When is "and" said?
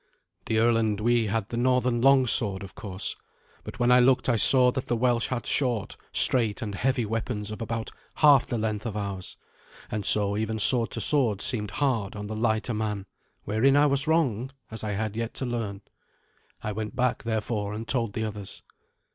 0.77-0.99, 6.63-6.73, 9.91-10.03, 17.75-17.87